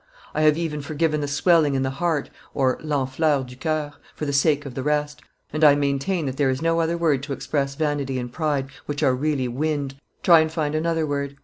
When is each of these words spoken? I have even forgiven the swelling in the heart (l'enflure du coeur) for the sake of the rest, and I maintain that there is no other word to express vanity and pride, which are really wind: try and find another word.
I 0.33 0.41
have 0.41 0.57
even 0.57 0.81
forgiven 0.81 1.21
the 1.21 1.27
swelling 1.27 1.75
in 1.75 1.83
the 1.83 1.91
heart 1.91 2.31
(l'enflure 2.55 3.45
du 3.45 3.55
coeur) 3.55 3.93
for 4.15 4.25
the 4.25 4.33
sake 4.33 4.65
of 4.65 4.73
the 4.73 4.81
rest, 4.81 5.21
and 5.53 5.63
I 5.63 5.75
maintain 5.75 6.25
that 6.25 6.37
there 6.37 6.49
is 6.49 6.59
no 6.59 6.79
other 6.81 6.97
word 6.97 7.21
to 7.21 7.33
express 7.33 7.75
vanity 7.75 8.17
and 8.17 8.33
pride, 8.33 8.69
which 8.87 9.03
are 9.03 9.13
really 9.13 9.47
wind: 9.47 9.93
try 10.23 10.39
and 10.39 10.51
find 10.51 10.73
another 10.73 11.05
word. 11.05 11.37